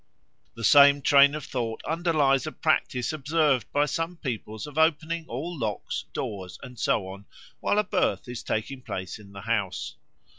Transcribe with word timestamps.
The 0.55 0.63
same 0.63 1.03
train 1.03 1.35
of 1.35 1.45
thought 1.45 1.83
underlies 1.85 2.47
a 2.47 2.51
practice 2.51 3.13
observed 3.13 3.71
by 3.71 3.85
some 3.85 4.17
peoples 4.17 4.65
of 4.65 4.79
opening 4.79 5.27
all 5.27 5.55
locks, 5.55 6.05
doors, 6.11 6.57
and 6.63 6.79
so 6.79 7.05
on, 7.07 7.27
while 7.59 7.77
a 7.77 7.83
birth 7.83 8.27
is 8.27 8.41
taking 8.41 8.81
place 8.81 9.19
in 9.19 9.31
the 9.31 9.41
house. 9.41 9.97